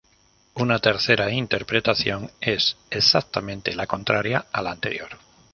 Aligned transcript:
Una 0.55 0.79
tercera 0.79 1.29
interpretación 1.31 2.31
es 2.41 2.75
exactamente 2.89 3.75
la 3.75 3.85
contraria 3.85 4.47
a 4.51 4.63
la 4.63 4.71
anterior. 4.71 5.09